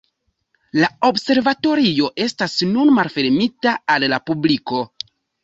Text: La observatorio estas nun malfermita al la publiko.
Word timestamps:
La 0.77 0.87
observatorio 1.09 2.09
estas 2.25 2.57
nun 2.71 2.91
malfermita 3.01 3.75
al 3.97 4.09
la 4.15 4.21
publiko. 4.33 4.83